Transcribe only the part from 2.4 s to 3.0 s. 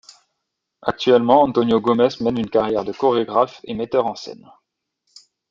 carrière de